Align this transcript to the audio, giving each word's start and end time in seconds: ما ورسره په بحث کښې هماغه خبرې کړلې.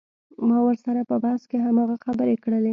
ما 0.47 0.57
ورسره 0.65 1.01
په 1.09 1.15
بحث 1.23 1.41
کښې 1.49 1.57
هماغه 1.65 1.95
خبرې 2.05 2.35
کړلې. 2.43 2.69